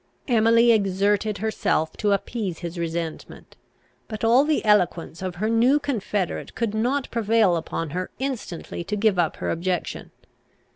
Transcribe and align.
Emily 0.27 0.71
exerted 0.71 1.37
herself 1.37 1.95
to 1.97 2.11
appease 2.11 2.57
his 2.57 2.79
resentment; 2.79 3.55
but 4.07 4.23
all 4.23 4.43
the 4.45 4.65
eloquence 4.65 5.21
of 5.21 5.35
her 5.35 5.47
new 5.47 5.77
confederate 5.77 6.55
could 6.55 6.73
not 6.73 7.11
prevail 7.11 7.55
upon 7.55 7.91
her 7.91 8.09
instantly 8.17 8.83
to 8.85 8.95
give 8.95 9.19
up 9.19 9.35
her 9.35 9.51
objection. 9.51 10.09